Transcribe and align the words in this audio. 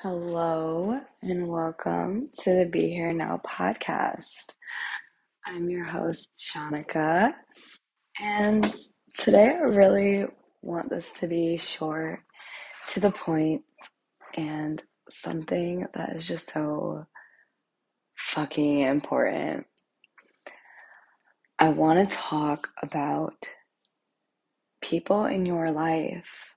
Hello 0.00 1.00
and 1.22 1.48
welcome 1.48 2.28
to 2.42 2.54
the 2.54 2.66
Be 2.66 2.88
Here 2.90 3.12
Now 3.12 3.40
podcast. 3.44 4.52
I'm 5.44 5.68
your 5.68 5.82
host, 5.82 6.28
Shanika, 6.38 7.32
and 8.20 8.72
today 9.18 9.48
I 9.48 9.62
really 9.62 10.26
want 10.62 10.88
this 10.88 11.14
to 11.14 11.26
be 11.26 11.56
short, 11.56 12.20
to 12.90 13.00
the 13.00 13.10
point, 13.10 13.62
and 14.36 14.80
something 15.08 15.84
that 15.94 16.14
is 16.14 16.24
just 16.24 16.52
so 16.52 17.06
fucking 18.14 18.82
important. 18.82 19.66
I 21.58 21.70
want 21.70 22.08
to 22.08 22.16
talk 22.16 22.68
about 22.80 23.48
people 24.80 25.24
in 25.24 25.44
your 25.44 25.72
life 25.72 26.54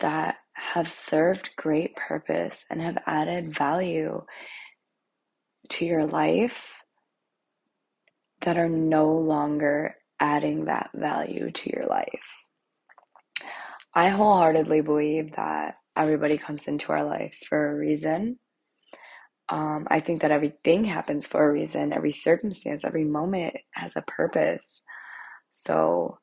that 0.00 0.36
have 0.54 0.90
served 0.90 1.50
great 1.56 1.96
purpose 1.96 2.64
and 2.70 2.80
have 2.80 2.98
added 3.06 3.54
value 3.54 4.24
to 5.70 5.84
your 5.86 6.06
life 6.06 6.80
that 8.42 8.58
are 8.58 8.68
no 8.68 9.12
longer 9.12 9.96
adding 10.18 10.66
that 10.66 10.90
value 10.94 11.50
to 11.50 11.70
your 11.70 11.86
life. 11.86 12.24
I 13.94 14.08
wholeheartedly 14.08 14.82
believe 14.82 15.32
that 15.36 15.76
everybody 15.96 16.38
comes 16.38 16.68
into 16.68 16.92
our 16.92 17.04
life 17.04 17.36
for 17.48 17.70
a 17.70 17.74
reason. 17.74 18.38
Um, 19.48 19.88
I 19.90 20.00
think 20.00 20.22
that 20.22 20.30
everything 20.30 20.84
happens 20.84 21.26
for 21.26 21.42
a 21.42 21.52
reason, 21.52 21.92
every 21.92 22.12
circumstance, 22.12 22.84
every 22.84 23.04
moment 23.04 23.56
has 23.72 23.96
a 23.96 24.02
purpose. 24.02 24.84
So, 25.52 26.18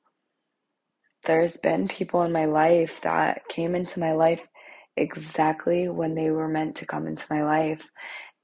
there's 1.27 1.57
been 1.57 1.89
people 1.89 2.23
in 2.23 2.33
my 2.33 2.47
life 2.47 3.01
that 3.03 3.47
came 3.49 3.75
into 3.75 4.01
my 4.01 4.13
life 4.13 4.43
exactly 4.97 5.89
when 5.89 6.15
they 6.15 6.31
were 6.31 6.49
meant 6.49 6.77
to 6.77 6.87
come 6.87 7.07
into 7.07 7.25
my 7.31 7.43
life 7.43 7.89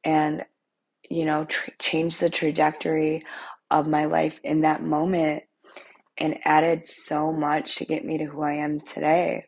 and 0.06 0.46
you 1.10 1.26
know 1.26 1.46
tr- 1.46 1.72
change 1.80 2.20
the 2.20 2.30
trajectory 2.30 3.26
of 3.72 3.88
my 3.88 4.06
life 4.06 4.40
in 4.44 4.62
that 4.62 4.84
moment 4.84 5.44
and 6.18 6.38
added 6.46 6.88
so 6.88 7.34
much 7.34 7.78
to 7.78 7.86
get 7.86 8.06
me 8.06 8.20
to 8.20 8.26
who 8.26 8.42
I 8.44 8.56
am 8.56 8.82
today 8.82 9.46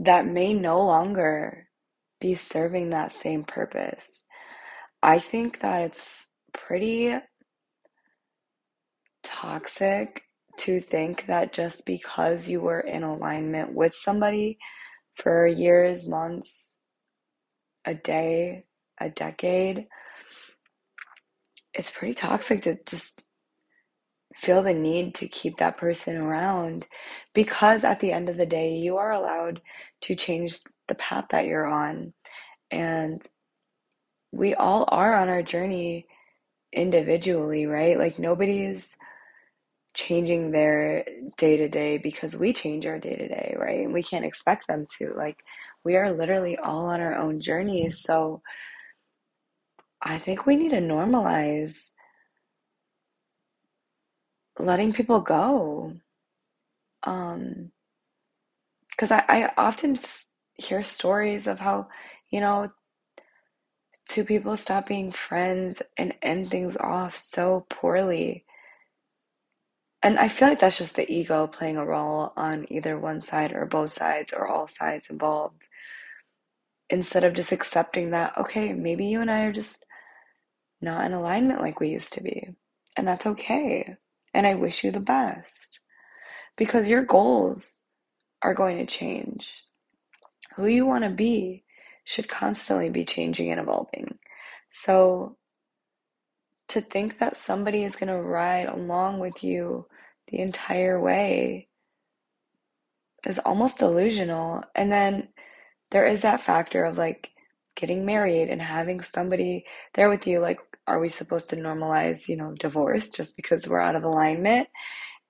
that 0.00 0.26
may 0.26 0.54
no 0.54 0.82
longer 0.84 1.68
be 2.20 2.36
serving 2.36 2.90
that 2.90 3.14
same 3.14 3.44
purpose. 3.44 4.24
I 5.02 5.20
think 5.20 5.60
that 5.60 5.82
it's 5.84 6.30
pretty 6.54 7.16
toxic 9.24 10.22
to 10.58 10.80
think 10.80 11.26
that 11.26 11.52
just 11.52 11.86
because 11.86 12.48
you 12.48 12.60
were 12.60 12.80
in 12.80 13.02
alignment 13.02 13.72
with 13.74 13.94
somebody 13.94 14.58
for 15.16 15.46
years, 15.46 16.06
months, 16.06 16.74
a 17.84 17.94
day, 17.94 18.64
a 19.00 19.10
decade, 19.10 19.86
it's 21.74 21.90
pretty 21.90 22.14
toxic 22.14 22.62
to 22.62 22.78
just 22.86 23.24
feel 24.34 24.62
the 24.62 24.74
need 24.74 25.14
to 25.16 25.28
keep 25.28 25.58
that 25.58 25.76
person 25.76 26.16
around 26.16 26.86
because 27.34 27.84
at 27.84 28.00
the 28.00 28.12
end 28.12 28.28
of 28.28 28.36
the 28.36 28.46
day, 28.46 28.74
you 28.76 28.96
are 28.96 29.12
allowed 29.12 29.60
to 30.02 30.14
change 30.14 30.60
the 30.86 30.94
path 30.94 31.26
that 31.30 31.46
you're 31.46 31.66
on. 31.66 32.12
And 32.70 33.22
we 34.32 34.54
all 34.54 34.84
are 34.88 35.14
on 35.16 35.28
our 35.28 35.42
journey 35.42 36.06
individually, 36.72 37.66
right? 37.66 37.98
Like 37.98 38.18
nobody's 38.18 38.96
changing 39.98 40.52
their 40.52 41.04
day 41.36 41.56
to 41.56 41.68
day 41.68 41.98
because 41.98 42.36
we 42.36 42.52
change 42.52 42.86
our 42.86 43.00
day 43.00 43.16
to 43.16 43.26
day, 43.28 43.56
right? 43.58 43.80
And 43.80 43.92
we 43.92 44.04
can't 44.04 44.24
expect 44.24 44.68
them 44.68 44.86
to. 44.98 45.12
Like, 45.16 45.38
we 45.84 45.96
are 45.96 46.12
literally 46.12 46.56
all 46.56 46.86
on 46.86 47.00
our 47.00 47.16
own 47.16 47.40
journeys. 47.40 48.00
So, 48.00 48.40
I 50.00 50.18
think 50.18 50.46
we 50.46 50.54
need 50.54 50.70
to 50.70 50.76
normalize 50.76 51.90
letting 54.60 54.92
people 54.92 55.20
go. 55.20 55.94
Um, 57.02 57.72
because 58.90 59.10
I, 59.10 59.24
I 59.28 59.50
often 59.56 59.98
hear 60.54 60.84
stories 60.84 61.48
of 61.48 61.58
how, 61.58 61.88
you 62.30 62.40
know, 62.40 62.68
two 64.08 64.24
people 64.24 64.56
stop 64.56 64.86
being 64.86 65.10
friends 65.10 65.82
and 65.96 66.14
end 66.22 66.52
things 66.52 66.76
off 66.78 67.16
so 67.16 67.66
poorly 67.68 68.44
and 70.02 70.18
I 70.18 70.28
feel 70.28 70.48
like 70.48 70.60
that's 70.60 70.78
just 70.78 70.96
the 70.96 71.10
ego 71.12 71.46
playing 71.46 71.76
a 71.76 71.84
role 71.84 72.32
on 72.36 72.66
either 72.70 72.98
one 72.98 73.22
side 73.22 73.52
or 73.52 73.66
both 73.66 73.92
sides 73.92 74.32
or 74.32 74.46
all 74.46 74.68
sides 74.68 75.10
involved. 75.10 75.68
Instead 76.90 77.24
of 77.24 77.34
just 77.34 77.52
accepting 77.52 78.10
that, 78.10 78.36
okay, 78.38 78.72
maybe 78.72 79.06
you 79.06 79.20
and 79.20 79.30
I 79.30 79.42
are 79.42 79.52
just 79.52 79.84
not 80.80 81.04
in 81.04 81.12
alignment 81.12 81.60
like 81.60 81.80
we 81.80 81.88
used 81.88 82.12
to 82.14 82.22
be. 82.22 82.50
And 82.96 83.08
that's 83.08 83.26
okay. 83.26 83.96
And 84.32 84.46
I 84.46 84.54
wish 84.54 84.84
you 84.84 84.92
the 84.92 85.00
best. 85.00 85.80
Because 86.56 86.88
your 86.88 87.04
goals 87.04 87.78
are 88.42 88.54
going 88.54 88.78
to 88.78 88.86
change. 88.86 89.64
Who 90.56 90.66
you 90.66 90.86
want 90.86 91.04
to 91.04 91.10
be 91.10 91.64
should 92.04 92.28
constantly 92.28 92.90
be 92.90 93.04
changing 93.04 93.50
and 93.50 93.60
evolving. 93.60 94.18
So 94.72 95.37
to 96.68 96.80
think 96.80 97.18
that 97.18 97.36
somebody 97.36 97.82
is 97.84 97.96
going 97.96 98.08
to 98.08 98.20
ride 98.20 98.68
along 98.68 99.20
with 99.20 99.42
you 99.42 99.86
the 100.28 100.38
entire 100.38 101.00
way 101.00 101.68
is 103.26 103.38
almost 103.40 103.78
delusional. 103.78 104.62
And 104.74 104.92
then 104.92 105.28
there 105.90 106.06
is 106.06 106.22
that 106.22 106.42
factor 106.42 106.84
of 106.84 106.98
like 106.98 107.30
getting 107.76 108.04
married 108.04 108.48
and 108.48 108.60
having 108.60 109.02
somebody 109.02 109.64
there 109.94 110.10
with 110.10 110.26
you. 110.26 110.40
Like, 110.40 110.58
are 110.86 111.00
we 111.00 111.08
supposed 111.08 111.50
to 111.50 111.56
normalize, 111.56 112.28
you 112.28 112.36
know, 112.36 112.54
divorce 112.58 113.08
just 113.08 113.36
because 113.36 113.66
we're 113.66 113.80
out 113.80 113.96
of 113.96 114.04
alignment? 114.04 114.68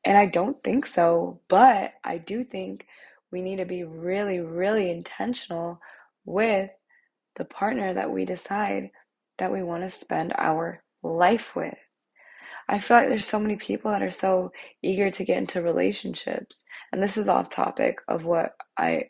And 0.04 0.16
I 0.16 0.26
don't 0.26 0.62
think 0.62 0.86
so. 0.86 1.40
But 1.48 1.92
I 2.04 2.18
do 2.18 2.44
think 2.44 2.86
we 3.30 3.42
need 3.42 3.56
to 3.56 3.64
be 3.64 3.84
really, 3.84 4.40
really 4.40 4.90
intentional 4.90 5.80
with 6.24 6.70
the 7.36 7.44
partner 7.44 7.94
that 7.94 8.10
we 8.10 8.24
decide 8.24 8.90
that 9.38 9.52
we 9.52 9.62
want 9.62 9.84
to 9.84 9.96
spend 9.96 10.32
our 10.36 10.82
life 11.02 11.54
with. 11.54 11.74
I 12.68 12.78
feel 12.78 12.98
like 12.98 13.08
there's 13.08 13.26
so 13.26 13.40
many 13.40 13.56
people 13.56 13.90
that 13.90 14.02
are 14.02 14.10
so 14.10 14.52
eager 14.82 15.10
to 15.10 15.24
get 15.24 15.38
into 15.38 15.62
relationships. 15.62 16.64
And 16.92 17.02
this 17.02 17.16
is 17.16 17.28
off 17.28 17.48
topic 17.50 17.98
of 18.08 18.24
what 18.24 18.52
I 18.76 19.04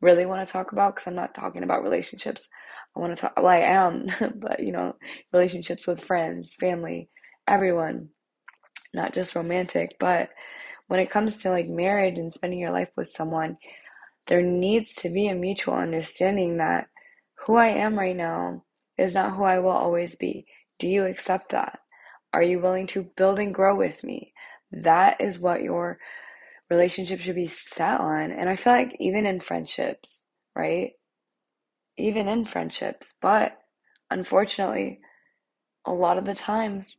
really 0.00 0.26
want 0.26 0.46
to 0.46 0.52
talk 0.52 0.72
about 0.72 0.96
because 0.96 1.06
I'm 1.06 1.14
not 1.14 1.34
talking 1.34 1.62
about 1.62 1.84
relationships. 1.84 2.48
I 2.96 3.00
want 3.00 3.16
to 3.16 3.20
talk, 3.20 3.34
well, 3.36 3.46
I 3.46 3.58
am, 3.58 4.06
but 4.36 4.60
you 4.60 4.72
know, 4.72 4.96
relationships 5.32 5.86
with 5.86 6.02
friends, 6.02 6.54
family, 6.54 7.08
everyone, 7.46 8.08
not 8.92 9.14
just 9.14 9.36
romantic. 9.36 9.96
But 10.00 10.30
when 10.88 10.98
it 10.98 11.10
comes 11.10 11.38
to 11.38 11.50
like 11.50 11.68
marriage 11.68 12.18
and 12.18 12.34
spending 12.34 12.58
your 12.58 12.72
life 12.72 12.90
with 12.96 13.08
someone, 13.08 13.56
there 14.26 14.42
needs 14.42 14.92
to 14.94 15.08
be 15.08 15.28
a 15.28 15.34
mutual 15.34 15.74
understanding 15.74 16.56
that 16.58 16.88
who 17.46 17.56
I 17.56 17.68
am 17.68 17.98
right 17.98 18.16
now 18.16 18.64
is 18.98 19.14
not 19.14 19.36
who 19.36 19.44
I 19.44 19.60
will 19.60 19.70
always 19.70 20.16
be. 20.16 20.46
Do 20.80 20.88
you 20.88 21.04
accept 21.04 21.52
that? 21.52 21.78
Are 22.32 22.42
you 22.42 22.58
willing 22.58 22.86
to 22.88 23.10
build 23.16 23.38
and 23.38 23.54
grow 23.54 23.76
with 23.76 24.02
me? 24.02 24.32
That 24.72 25.20
is 25.20 25.38
what 25.38 25.62
your 25.62 25.98
relationship 26.70 27.20
should 27.20 27.34
be 27.34 27.46
set 27.46 28.00
on. 28.00 28.32
And 28.32 28.48
I 28.48 28.56
feel 28.56 28.72
like 28.72 28.96
even 28.98 29.26
in 29.26 29.40
friendships, 29.40 30.24
right? 30.56 30.92
Even 31.98 32.28
in 32.28 32.46
friendships, 32.46 33.16
but 33.20 33.58
unfortunately, 34.10 35.00
a 35.84 35.92
lot 35.92 36.16
of 36.16 36.24
the 36.24 36.34
times, 36.34 36.98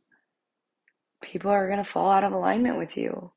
people 1.22 1.50
are 1.50 1.66
going 1.66 1.78
to 1.78 1.84
fall 1.84 2.10
out 2.10 2.24
of 2.24 2.32
alignment 2.32 2.78
with 2.78 2.96
you. 2.96 3.32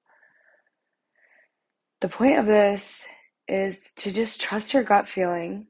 The 2.01 2.09
point 2.09 2.37
of 2.37 2.45
this 2.45 3.03
is 3.47 3.93
to 3.97 4.11
just 4.11 4.41
trust 4.41 4.73
your 4.73 4.83
gut 4.83 5.07
feeling. 5.07 5.67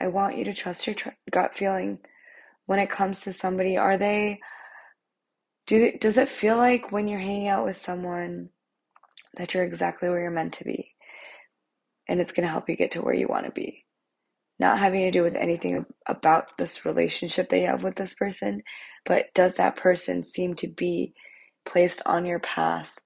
I 0.00 0.08
want 0.08 0.36
you 0.36 0.44
to 0.44 0.54
trust 0.54 0.86
your 0.86 0.94
tr- 0.94 1.10
gut 1.30 1.54
feeling 1.54 1.98
when 2.66 2.78
it 2.78 2.90
comes 2.90 3.20
to 3.22 3.32
somebody. 3.32 3.76
Are 3.76 3.98
they 3.98 4.40
do 5.66 5.92
does 5.98 6.16
it 6.16 6.28
feel 6.28 6.56
like 6.56 6.92
when 6.92 7.08
you're 7.08 7.18
hanging 7.20 7.48
out 7.48 7.64
with 7.64 7.76
someone 7.76 8.50
that 9.36 9.54
you're 9.54 9.64
exactly 9.64 10.08
where 10.08 10.20
you're 10.20 10.30
meant 10.30 10.54
to 10.54 10.64
be 10.64 10.92
and 12.08 12.20
it's 12.20 12.32
going 12.32 12.46
to 12.46 12.52
help 12.52 12.68
you 12.68 12.76
get 12.76 12.92
to 12.92 13.02
where 13.02 13.14
you 13.14 13.28
want 13.28 13.46
to 13.46 13.52
be? 13.52 13.84
Not 14.58 14.78
having 14.78 15.02
to 15.02 15.10
do 15.10 15.22
with 15.22 15.34
anything 15.34 15.84
about 16.06 16.56
this 16.56 16.86
relationship 16.86 17.48
that 17.50 17.58
you 17.58 17.66
have 17.66 17.82
with 17.82 17.96
this 17.96 18.14
person, 18.14 18.62
but 19.04 19.26
does 19.34 19.56
that 19.56 19.76
person 19.76 20.24
seem 20.24 20.54
to 20.56 20.68
be 20.68 21.12
placed 21.66 22.00
on 22.06 22.24
your 22.24 22.38
path 22.38 22.98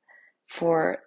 for 0.49 1.01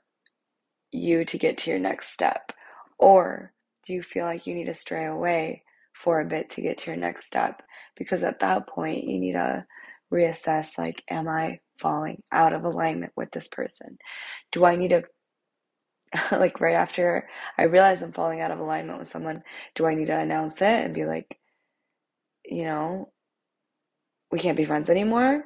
you 0.92 1.24
to 1.26 1.38
get 1.38 1.58
to 1.60 1.70
your 1.72 1.80
next 1.80 2.10
step? 2.10 2.52
Or 3.00 3.54
do 3.86 3.94
you 3.94 4.04
feel 4.04 4.26
like 4.26 4.46
you 4.48 4.54
need 4.56 4.66
to 4.66 4.74
stray 4.74 5.06
away 5.06 5.63
for 5.94 6.20
a 6.20 6.26
bit 6.26 6.50
to 6.52 6.62
get 6.62 6.80
to 6.80 6.92
your 6.92 7.00
next 7.00 7.28
step? 7.28 7.62
Because 7.96 8.24
at 8.24 8.40
that 8.42 8.68
point, 8.68 9.04
you 9.06 9.20
need 9.20 9.34
to 9.34 9.66
reassess 10.12 10.78
like, 10.78 11.04
am 11.10 11.28
I 11.28 11.60
falling 11.80 12.22
out 12.32 12.54
of 12.54 12.66
alignment 12.66 13.14
with 13.16 13.32
this 13.32 13.48
person? 13.48 13.98
Do 14.52 14.66
I 14.66 14.76
need 14.76 14.90
to 14.90 15.04
like 16.32 16.60
right 16.60 16.76
after 16.76 17.28
I 17.58 17.64
realize 17.64 18.02
I'm 18.02 18.12
falling 18.12 18.42
out 18.42 18.52
of 18.52 18.60
alignment 18.60 19.00
with 19.00 19.08
someone, 19.08 19.44
do 19.76 19.86
I 19.86 19.96
need 19.96 20.08
to 20.08 20.18
announce 20.18 20.62
it 20.62 20.86
and 20.86 20.94
be 20.94 21.06
like, 21.06 21.40
you 22.46 22.66
know, 22.66 23.12
we 24.32 24.40
can't 24.40 24.58
be 24.58 24.66
friends 24.66 24.90
anymore 24.90 25.44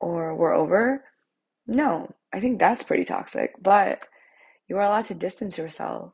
or 0.00 0.36
we're 0.36 0.54
over? 0.54 1.04
No, 1.66 2.14
I 2.32 2.40
think 2.40 2.58
that's 2.58 2.82
pretty 2.84 3.04
toxic, 3.04 3.52
but 3.60 4.02
you 4.68 4.76
are 4.76 4.82
allowed 4.84 5.06
to 5.06 5.14
distance 5.14 5.58
yourself, 5.58 6.12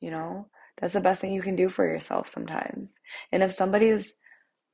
you 0.00 0.10
know? 0.10 0.48
That's 0.80 0.94
the 0.94 1.00
best 1.00 1.20
thing 1.20 1.32
you 1.32 1.42
can 1.42 1.56
do 1.56 1.68
for 1.68 1.86
yourself 1.86 2.28
sometimes. 2.28 2.94
And 3.32 3.42
if 3.42 3.52
somebody 3.52 3.88
is 3.88 4.14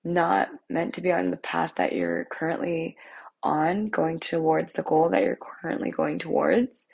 not 0.05 0.49
meant 0.69 0.95
to 0.95 1.01
be 1.01 1.13
on 1.13 1.31
the 1.31 1.37
path 1.39 1.73
that 1.77 1.93
you're 1.93 2.27
currently 2.27 2.97
on, 3.43 3.89
going 3.89 4.21
towards 4.21 4.75
the 4.75 4.83
goal 4.83 5.09
that 5.11 5.23
you're 5.23 5.39
currently 5.63 5.91
going 5.91 6.19
towards, 6.19 6.89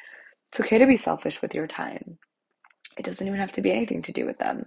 it's 0.50 0.60
okay 0.60 0.78
to 0.78 0.86
be 0.86 0.96
selfish 0.96 1.42
with 1.42 1.54
your 1.54 1.66
time. 1.66 2.18
It 2.96 3.04
doesn't 3.04 3.26
even 3.26 3.38
have 3.38 3.52
to 3.52 3.62
be 3.62 3.72
anything 3.72 4.02
to 4.02 4.12
do 4.12 4.26
with 4.26 4.38
them. 4.38 4.66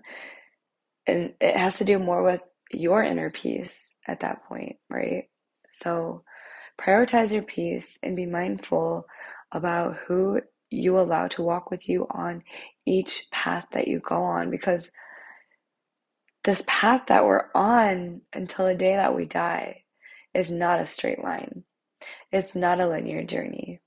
And 1.07 1.33
it 1.39 1.55
has 1.55 1.77
to 1.77 1.85
do 1.85 1.99
more 1.99 2.23
with 2.23 2.41
your 2.71 3.03
inner 3.03 3.29
peace 3.29 3.93
at 4.07 4.21
that 4.21 4.45
point, 4.45 4.77
right? 4.89 5.25
So 5.71 6.23
prioritize 6.81 7.31
your 7.31 7.43
peace 7.43 7.97
and 8.01 8.15
be 8.15 8.25
mindful 8.25 9.05
about 9.51 9.97
who 10.07 10.41
you 10.69 10.99
allow 10.99 11.27
to 11.27 11.43
walk 11.43 11.69
with 11.69 11.87
you 11.87 12.07
on 12.09 12.43
each 12.85 13.27
path 13.31 13.67
that 13.73 13.87
you 13.87 13.99
go 13.99 14.23
on 14.23 14.49
because 14.49 14.91
this 16.43 16.63
path 16.67 17.03
that 17.07 17.25
we're 17.25 17.47
on 17.55 18.21
until 18.33 18.67
the 18.67 18.75
day 18.75 18.95
that 18.95 19.15
we 19.15 19.25
die 19.25 19.83
is 20.33 20.51
not 20.51 20.81
a 20.81 20.85
straight 20.85 21.23
line. 21.23 21.63
It's 22.31 22.55
not 22.55 22.81
a 22.81 22.87
linear 22.87 23.23
journey. 23.23 23.79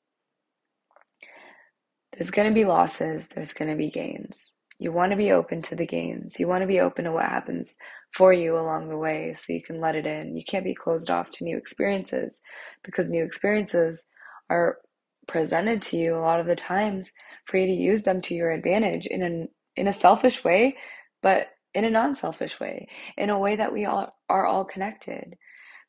There's 2.17 2.31
going 2.31 2.49
to 2.49 2.55
be 2.55 2.65
losses, 2.65 3.29
there's 3.35 3.53
going 3.53 3.71
to 3.71 3.77
be 3.77 3.91
gains. 3.91 4.55
You 4.79 4.93
want 4.93 5.13
to 5.13 5.17
be 5.17 5.33
open 5.33 5.63
to 5.63 5.75
the 5.75 5.87
gains. 5.87 6.39
You 6.39 6.49
want 6.49 6.63
to 6.63 6.67
be 6.67 6.81
open 6.81 7.05
to 7.05 7.13
what 7.13 7.25
happens 7.25 7.77
for 8.13 8.33
you 8.33 8.59
along 8.59 8.89
the 8.89 8.97
way 8.97 9.35
so 9.35 9.53
you 9.53 9.63
can 9.63 9.81
let 9.81 9.95
it 9.95 10.07
in. 10.07 10.37
You 10.37 10.45
can't 10.45 10.65
be 10.65 10.75
closed 10.75 11.11
off 11.11 11.31
to 11.33 11.45
new 11.45 11.57
experiences 11.57 12.41
because 12.85 13.09
new 13.09 13.25
experiences 13.25 14.05
are 14.51 14.79
presented 15.27 15.83
to 15.83 15.97
you 15.97 16.15
a 16.15 16.21
lot 16.21 16.41
of 16.41 16.47
the 16.47 16.57
times 16.57 17.13
for 17.47 17.59
you 17.59 17.67
to 17.67 17.73
use 17.73 18.05
them 18.05 18.23
to 18.23 18.35
your 18.35 18.53
advantage 18.53 19.07
in 19.07 19.23
a 19.23 19.81
in 19.81 19.89
a 19.89 19.95
selfish 19.95 20.45
way, 20.45 20.77
but 21.23 21.49
in 21.75 21.85
a 21.85 21.91
non-selfish 21.91 22.61
way, 22.61 22.89
in 23.19 23.31
a 23.31 23.39
way 23.39 23.57
that 23.57 23.73
we 23.73 23.87
all 23.87 24.13
are 24.29 24.47
all 24.47 24.65
connected. 24.65 25.37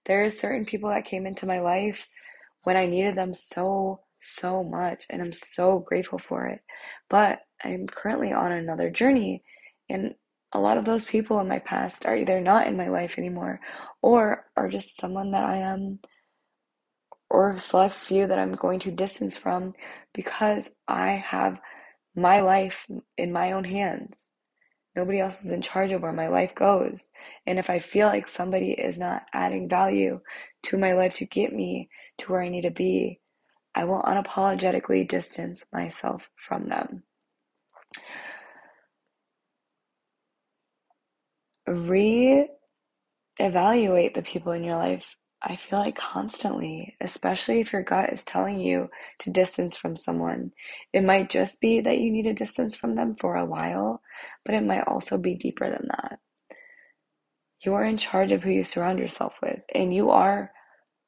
There 0.05 0.25
are 0.25 0.29
certain 0.29 0.65
people 0.65 0.89
that 0.89 1.05
came 1.05 1.27
into 1.27 1.45
my 1.45 1.59
life 1.59 2.07
when 2.63 2.77
I 2.77 2.85
needed 2.87 3.15
them 3.15 3.33
so 3.33 4.01
so 4.21 4.63
much 4.63 5.05
and 5.09 5.21
I'm 5.21 5.33
so 5.33 5.79
grateful 5.79 6.19
for 6.19 6.47
it. 6.47 6.61
But 7.09 7.39
I'm 7.63 7.87
currently 7.87 8.33
on 8.33 8.51
another 8.51 8.89
journey 8.89 9.43
and 9.89 10.15
a 10.53 10.59
lot 10.59 10.77
of 10.77 10.85
those 10.85 11.05
people 11.05 11.39
in 11.39 11.47
my 11.47 11.59
past 11.59 12.05
are 12.05 12.15
either 12.17 12.41
not 12.41 12.67
in 12.67 12.77
my 12.77 12.89
life 12.89 13.17
anymore 13.17 13.59
or 14.01 14.45
are 14.57 14.69
just 14.69 14.97
someone 14.97 15.31
that 15.31 15.45
I 15.45 15.57
am 15.57 15.99
or 17.29 17.51
a 17.51 17.57
select 17.57 17.95
few 17.95 18.27
that 18.27 18.39
I'm 18.39 18.53
going 18.53 18.79
to 18.81 18.91
distance 18.91 19.37
from 19.37 19.73
because 20.13 20.69
I 20.87 21.11
have 21.11 21.59
my 22.15 22.41
life 22.41 22.87
in 23.17 23.31
my 23.31 23.51
own 23.51 23.63
hands. 23.63 24.27
Nobody 24.95 25.19
else 25.19 25.45
is 25.45 25.51
in 25.51 25.61
charge 25.61 25.91
of 25.91 26.01
where 26.01 26.11
my 26.11 26.27
life 26.27 26.55
goes. 26.55 27.11
And 27.45 27.59
if 27.59 27.69
I 27.69 27.79
feel 27.79 28.07
like 28.07 28.27
somebody 28.27 28.71
is 28.71 28.97
not 28.97 29.23
adding 29.31 29.69
value 29.69 30.21
to 30.63 30.77
my 30.77 30.93
life 30.93 31.13
to 31.15 31.25
get 31.25 31.53
me 31.53 31.89
to 32.17 32.31
where 32.31 32.41
I 32.41 32.49
need 32.49 32.63
to 32.63 32.71
be, 32.71 33.19
I 33.75 33.83
will 33.83 34.01
unapologetically 34.01 35.07
distance 35.07 35.65
myself 35.71 36.27
from 36.35 36.69
them. 36.69 37.03
Re-evaluate 41.67 42.49
the 44.15 44.23
people 44.23 44.53
in 44.53 44.63
your 44.63 44.77
life. 44.77 45.15
I 45.41 45.55
feel 45.55 45.79
like 45.79 45.95
constantly, 45.95 46.95
especially 46.99 47.59
if 47.59 47.71
your 47.71 47.83
gut 47.83 48.11
is 48.11 48.25
telling 48.25 48.59
you 48.59 48.89
to 49.19 49.29
distance 49.29 49.77
from 49.77 49.95
someone. 49.95 50.51
It 50.93 51.03
might 51.03 51.29
just 51.29 51.61
be 51.61 51.79
that 51.81 51.99
you 51.99 52.11
need 52.11 52.25
a 52.25 52.33
distance 52.33 52.75
from 52.75 52.95
them 52.95 53.15
for 53.15 53.35
a 53.35 53.45
while, 53.45 54.01
but 54.43 54.55
it 54.55 54.63
might 54.63 54.87
also 54.87 55.17
be 55.17 55.35
deeper 55.35 55.69
than 55.69 55.87
that. 55.89 56.19
You 57.63 57.75
are 57.75 57.85
in 57.85 57.97
charge 57.97 58.31
of 58.31 58.43
who 58.43 58.49
you 58.49 58.63
surround 58.63 58.97
yourself 58.97 59.33
with, 59.41 59.59
and 59.73 59.93
you 59.93 60.09
are 60.09 60.51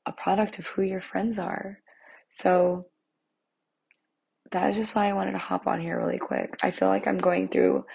a 0.06 0.12
product 0.12 0.60
of 0.60 0.68
who 0.68 0.84
your 0.84 1.02
friends 1.02 1.40
are. 1.40 1.80
So 2.32 2.86
that 4.52 4.70
is 4.70 4.78
just 4.78 4.96
why 4.96 5.10
I 5.10 5.14
wanted 5.14 5.34
to 5.34 5.38
hop 5.40 5.66
on 5.68 5.82
here 5.82 6.00
really 6.00 6.20
quick. 6.20 6.56
I 6.64 6.72
feel 6.72 6.88
like 6.88 7.08
I'm 7.08 7.18
going 7.18 7.50
through 7.50 7.86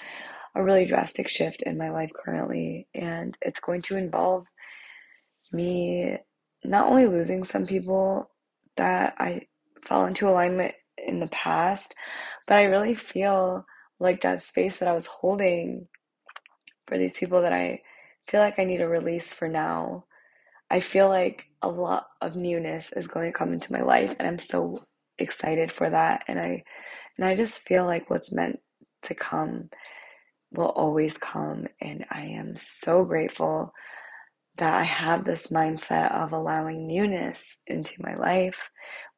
a 0.57 0.63
really 0.63 0.87
drastic 0.87 1.29
shift 1.29 1.63
in 1.63 1.79
my 1.79 1.91
life 1.91 2.11
currently, 2.15 2.89
and 2.95 3.37
it's 3.41 3.61
going 3.61 3.83
to 3.83 3.97
involve 3.97 4.47
me 5.55 6.19
not 6.65 6.89
only 6.89 7.07
losing 7.07 7.45
some 7.45 7.67
people 7.67 8.31
that 8.77 9.15
I 9.19 9.43
fell 9.85 10.07
into 10.07 10.29
alignment 10.29 10.75
in 10.99 11.21
the 11.21 11.29
past, 11.29 11.95
but 12.47 12.57
I 12.57 12.65
really 12.65 12.95
feel 12.95 13.67
like 14.01 14.23
that 14.23 14.43
space 14.43 14.79
that 14.79 14.89
I 14.89 14.93
was 14.95 15.07
holding 15.07 15.87
for 16.87 16.99
these 16.99 17.15
people 17.15 17.43
that 17.43 17.53
I 17.53 17.81
feel 18.27 18.41
like 18.41 18.59
I 18.59 18.65
need 18.65 18.81
a 18.81 18.89
release 18.89 19.33
for 19.33 19.49
now. 19.49 20.05
I 20.71 20.81
feel 20.81 21.09
like 21.09 21.47
a 21.63 21.69
lot 21.69 22.07
of 22.21 22.37
newness 22.37 22.93
is 22.93 23.07
going 23.07 23.31
to 23.31 23.39
come 23.39 23.53
into 23.53 23.73
my 23.73 23.83
life, 23.83 24.15
and 24.19 24.27
I'm 24.27 24.39
so 24.39 24.77
excited 25.19 25.71
for 25.71 25.89
that. 25.91 26.25
And 26.29 26.39
I 26.39 26.65
and 27.17 27.27
I 27.27 27.37
just 27.37 27.59
feel 27.61 27.85
like 27.85 28.11
what's 28.11 28.33
meant 28.33 28.61
to 29.03 29.15
come 29.15 29.71
will 30.53 30.71
always 30.71 31.17
come. 31.17 31.67
And 31.81 32.05
I 32.11 32.23
am 32.23 32.55
so 32.57 33.05
grateful 33.05 33.73
that 34.57 34.75
I 34.75 34.85
have 34.85 35.25
this 35.25 35.49
mindset 35.49 36.13
of 36.13 36.33
allowing 36.33 36.87
newness 36.87 37.59
into 37.67 38.03
my 38.03 38.15
life 38.15 38.71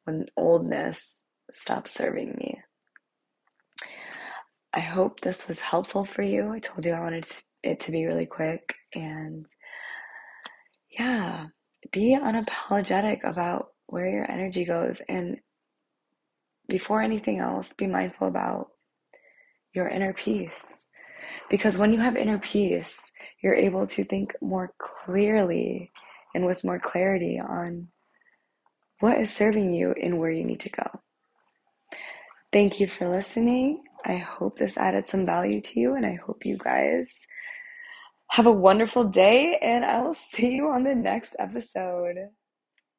when 0.03 0.25
oldness 0.35 1.21
stops 1.53 1.93
serving 1.93 2.35
me. 2.37 2.59
I 4.73 4.79
hope 4.79 5.21
this 5.21 5.47
was 5.47 5.59
helpful 5.59 6.05
for 6.05 6.21
you. 6.21 6.51
I 6.51 6.59
told 6.59 6.85
you 6.85 6.93
I 6.93 6.99
wanted 6.99 7.25
it 7.63 7.79
to 7.81 7.91
be 7.91 8.05
really 8.05 8.25
quick. 8.25 8.75
And 8.93 9.45
yeah, 10.89 11.47
be 11.91 12.17
unapologetic 12.19 13.23
about 13.23 13.69
where 13.87 14.09
your 14.09 14.29
energy 14.29 14.65
goes. 14.65 15.01
And 15.07 15.37
before 16.67 17.01
anything 17.01 17.39
else, 17.39 17.73
be 17.73 17.87
mindful 17.87 18.27
about 18.27 18.67
your 19.73 19.87
inner 19.87 20.13
peace. 20.13 20.65
Because 21.49 21.77
when 21.77 21.93
you 21.93 21.99
have 21.99 22.17
inner 22.17 22.39
peace, 22.39 22.99
you're 23.41 23.55
able 23.55 23.87
to 23.87 24.03
think 24.03 24.35
more 24.41 24.73
clearly 24.79 25.91
and 26.33 26.45
with 26.45 26.63
more 26.63 26.79
clarity 26.79 27.39
on 27.39 27.87
what 28.99 29.19
is 29.19 29.31
serving 29.31 29.73
you 29.73 29.93
and 30.01 30.19
where 30.19 30.31
you 30.31 30.43
need 30.43 30.59
to 30.61 30.69
go. 30.69 31.01
Thank 32.51 32.79
you 32.79 32.87
for 32.87 33.09
listening. 33.09 33.83
I 34.05 34.17
hope 34.17 34.57
this 34.57 34.77
added 34.77 35.07
some 35.07 35.25
value 35.25 35.61
to 35.61 35.79
you, 35.79 35.95
and 35.95 36.05
I 36.05 36.15
hope 36.15 36.45
you 36.45 36.57
guys 36.57 37.13
have 38.29 38.45
a 38.45 38.51
wonderful 38.51 39.03
day, 39.03 39.57
and 39.61 39.83
I 39.83 40.01
will 40.01 40.13
see 40.31 40.55
you 40.55 40.69
on 40.69 40.83
the 40.83 40.95
next 40.95 41.35
episode. 41.39 42.15